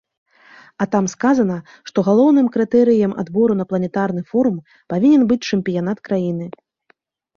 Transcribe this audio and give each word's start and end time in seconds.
А 0.83 0.85
там 0.95 1.05
сказана, 1.13 1.57
што 1.89 2.05
галоўным 2.07 2.47
крытэрыем 2.57 3.11
адбору 3.25 3.53
на 3.61 3.65
планетарны 3.75 4.21
форум 4.33 4.57
павінен 4.95 5.21
быць 5.33 5.41
чэмпіянат 5.49 5.97
краіны. 6.11 6.45